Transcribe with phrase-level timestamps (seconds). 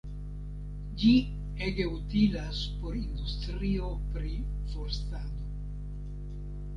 [1.01, 1.09] Ĝi
[1.65, 4.31] ege utilas por industrio pri
[4.71, 5.45] forstado.